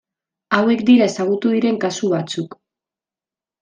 [0.57, 2.61] Hauek dira ezagutu diren kasu batzuk.